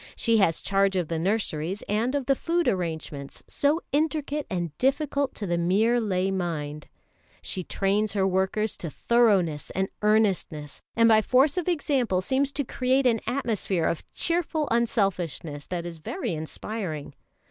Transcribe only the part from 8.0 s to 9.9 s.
her workers to thoroughness and